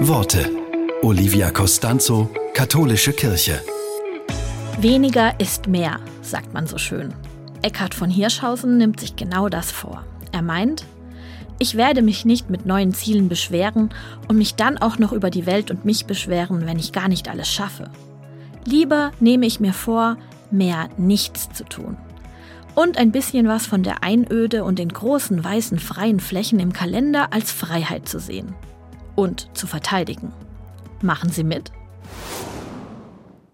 Worte. 0.00 0.50
Olivia 1.02 1.50
Costanzo, 1.50 2.28
Katholische 2.54 3.12
Kirche. 3.12 3.60
Weniger 4.80 5.38
ist 5.38 5.68
mehr, 5.68 6.00
sagt 6.22 6.52
man 6.54 6.66
so 6.66 6.78
schön. 6.78 7.14
Eckhard 7.62 7.94
von 7.94 8.10
Hirschhausen 8.10 8.78
nimmt 8.78 8.98
sich 8.98 9.14
genau 9.14 9.48
das 9.48 9.70
vor. 9.70 10.04
Er 10.32 10.42
meint, 10.42 10.84
ich 11.58 11.76
werde 11.76 12.02
mich 12.02 12.24
nicht 12.24 12.50
mit 12.50 12.66
neuen 12.66 12.92
Zielen 12.92 13.28
beschweren 13.28 13.90
und 14.26 14.38
mich 14.38 14.56
dann 14.56 14.78
auch 14.78 14.98
noch 14.98 15.12
über 15.12 15.30
die 15.30 15.46
Welt 15.46 15.70
und 15.70 15.84
mich 15.84 16.06
beschweren, 16.06 16.66
wenn 16.66 16.78
ich 16.78 16.92
gar 16.92 17.08
nicht 17.08 17.28
alles 17.28 17.48
schaffe. 17.48 17.90
Lieber 18.64 19.12
nehme 19.20 19.46
ich 19.46 19.60
mir 19.60 19.72
vor, 19.72 20.16
mehr 20.50 20.88
nichts 20.96 21.52
zu 21.52 21.64
tun. 21.64 21.96
Und 22.74 22.98
ein 22.98 23.12
bisschen 23.12 23.46
was 23.46 23.66
von 23.66 23.82
der 23.82 24.02
Einöde 24.02 24.64
und 24.64 24.78
den 24.78 24.88
großen 24.88 25.44
weißen 25.44 25.78
freien 25.78 26.18
Flächen 26.18 26.58
im 26.58 26.72
Kalender 26.72 27.32
als 27.32 27.52
Freiheit 27.52 28.08
zu 28.08 28.18
sehen. 28.18 28.54
Und 29.14 29.48
zu 29.56 29.66
verteidigen. 29.66 30.32
Machen 31.02 31.30
Sie 31.30 31.44
mit? 31.44 31.72